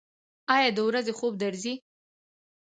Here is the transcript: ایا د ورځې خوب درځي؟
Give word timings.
ایا 0.53 0.69
د 0.75 0.79
ورځې 0.87 1.13
خوب 1.19 1.33
درځي؟ 1.43 1.73